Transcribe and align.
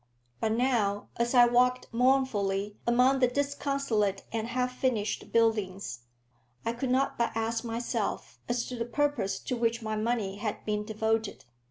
But 0.39 0.53
now, 0.53 1.09
as 1.17 1.35
I 1.35 1.45
walked 1.45 1.85
mournfully 1.93 2.75
among 2.87 3.19
the 3.19 3.27
disconsolate 3.27 4.23
and 4.33 4.47
half 4.47 4.75
finished 4.75 5.31
buildings, 5.31 6.05
I 6.65 6.73
could 6.73 6.89
not 6.89 7.19
but 7.19 7.33
ask 7.35 7.63
myself 7.63 8.39
as 8.49 8.65
to 8.69 8.75
the 8.75 8.85
purpose 8.85 9.37
to 9.41 9.55
which 9.55 9.83
my 9.83 9.95
money 9.95 10.37
had 10.37 10.65
been 10.65 10.83
devoted. 10.85 11.45